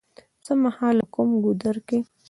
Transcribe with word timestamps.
څه 0.45 0.53
مهال 0.63 0.95
او 1.01 1.07
کوم 1.15 1.29
ګودر 1.43 1.77
کې 1.87 1.99